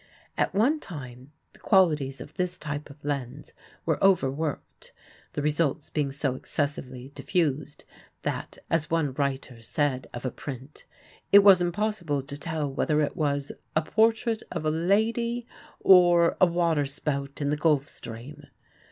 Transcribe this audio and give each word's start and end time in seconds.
At 0.35 0.55
one 0.55 0.79
time 0.79 1.31
the 1.53 1.59
qualities 1.59 2.19
of 2.21 2.33
this 2.33 2.57
type 2.57 2.89
of 2.89 3.05
lens 3.05 3.53
were 3.85 4.03
over 4.03 4.31
worked, 4.31 4.93
the 5.33 5.43
results 5.43 5.91
being 5.91 6.11
so 6.11 6.33
excessively 6.33 7.11
diffused 7.13 7.85
that, 8.23 8.57
as 8.67 8.89
one 8.89 9.13
writer 9.13 9.61
said 9.61 10.09
of 10.11 10.25
a 10.25 10.31
print, 10.31 10.85
"it 11.31 11.43
was 11.43 11.61
impossible 11.61 12.23
to 12.23 12.35
tell 12.35 12.67
whether 12.73 12.99
it 13.01 13.15
was 13.15 13.51
a 13.75 13.83
'Portrait 13.83 14.41
of 14.51 14.65
a 14.65 14.71
Lady' 14.71 15.45
or 15.81 16.35
a 16.41 16.47
'Water 16.47 16.87
Spout 16.87 17.39
in 17.39 17.51
the 17.51 17.55
Gulf 17.55 17.87
Stream. 17.87 18.47